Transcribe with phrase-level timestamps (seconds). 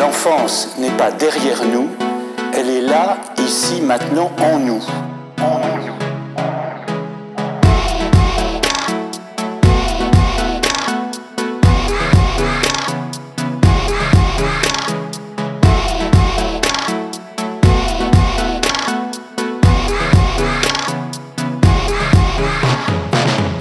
[0.00, 1.88] l'enfance n'est pas derrière nous,
[2.54, 4.82] elle est là, ici, maintenant, en nous.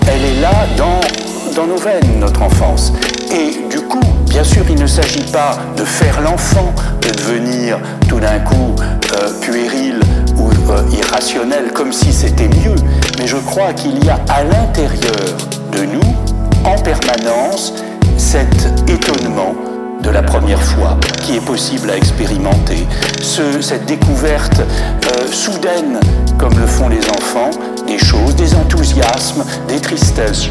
[0.07, 1.18] Elle est là dans,
[1.59, 2.93] dans nos veines, notre enfance.
[3.33, 3.99] Et du coup,
[4.29, 7.77] bien sûr, il ne s'agit pas de faire l'enfant, de devenir
[8.07, 9.99] tout d'un coup euh, puéril
[10.37, 12.75] ou euh, irrationnel comme si c'était mieux.
[13.17, 15.35] Mais je crois qu'il y a à l'intérieur
[15.73, 16.15] de nous,
[16.63, 17.73] en permanence,
[18.15, 19.53] cet étonnement
[20.01, 22.87] de la première fois qui est possible à expérimenter,
[23.21, 25.99] Ce, cette découverte euh, soudaine,
[26.37, 27.51] comme le font les enfants,
[27.85, 30.49] des choses, des enthousiasmes, des tristesses.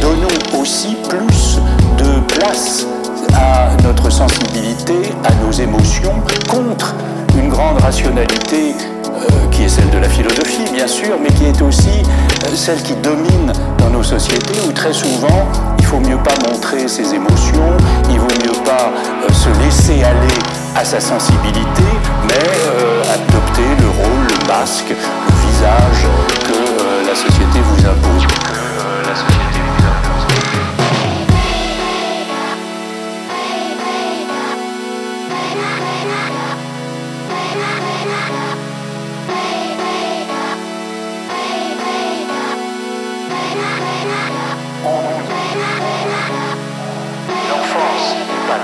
[0.00, 1.58] Donnons aussi plus
[1.98, 2.86] de place
[3.34, 6.14] à notre sensibilité, à nos émotions,
[6.48, 6.94] contre
[7.36, 8.74] une grande rationalité
[9.06, 12.02] euh, qui est celle de la philosophie, bien sûr, mais qui est aussi
[12.44, 17.14] euh, celle qui domine dans nos sociétés, où très souvent, faut mieux pas montrer ses
[17.14, 17.76] émotions,
[18.10, 18.90] il vaut mieux pas
[19.22, 20.38] euh, se laisser aller
[20.74, 21.84] à sa sensibilité,
[22.24, 24.92] mais adopter le rôle, le masque,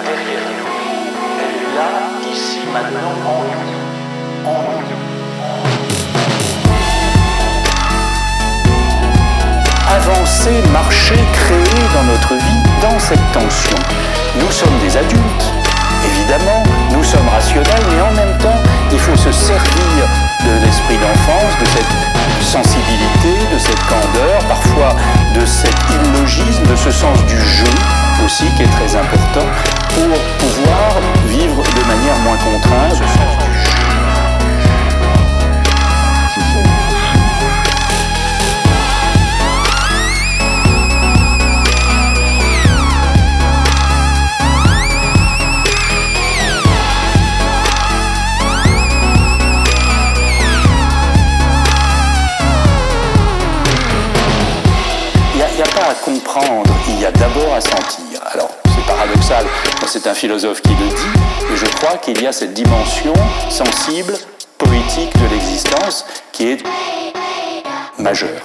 [0.01, 0.73] derrière nous,
[1.41, 1.91] elle est là,
[2.33, 4.49] ici, maintenant, en nous.
[4.49, 5.03] En nous.
[9.91, 13.77] Avancer, marcher, créer dans notre vie, dans cette tension.
[14.41, 15.53] Nous sommes des adultes,
[16.05, 21.59] évidemment, nous sommes rationnels, mais en même temps, il faut se servir de l'esprit d'enfance,
[21.61, 24.97] de cette sensibilité, de cette candeur, parfois
[25.35, 27.73] de cet illogisme, de ce sens du jeu
[28.25, 29.47] aussi qui est très important
[29.89, 32.02] pour pouvoir vivre de manière
[55.95, 58.21] comprendre, il y a d'abord à sentir.
[58.33, 59.47] Alors, c'est paradoxal,
[59.87, 61.21] c'est un philosophe qui le dit,
[61.51, 63.15] mais je crois qu'il y a cette dimension
[63.51, 64.15] sensible,
[64.59, 66.63] poétique de l'existence qui est
[67.99, 68.43] majeure.